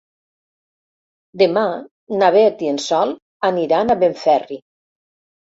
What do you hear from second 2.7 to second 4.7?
en Sol aniran a Benferri.